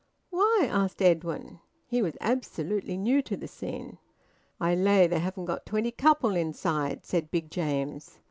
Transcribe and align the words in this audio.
"Why?" 0.31 0.67
asked 0.67 0.99
Edwin. 1.03 1.59
He 1.85 2.01
was 2.01 2.17
absolutely 2.19 2.97
new 2.97 3.21
to 3.21 3.37
the 3.37 3.47
scene. 3.47 3.99
"I 4.59 4.73
lay 4.73 5.05
they 5.05 5.19
haven't 5.19 5.45
got 5.45 5.63
twenty 5.63 5.91
couple 5.91 6.35
inside," 6.35 7.05
said 7.05 7.29
Big 7.29 7.51
James. 7.51 8.17